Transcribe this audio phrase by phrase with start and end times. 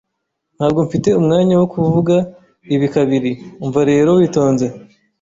[0.57, 2.15] Ntabwo mfite umwanya wo kuvuga
[2.75, 3.31] ibi kabiri,
[3.63, 4.65] umva rero witonze.